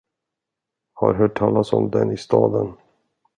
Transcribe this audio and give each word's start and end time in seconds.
Har 0.93 1.13
hört 1.13 1.37
talas 1.37 1.73
om 1.73 1.89
den 1.91 2.11
i 2.11 2.17
staden. 2.17 2.73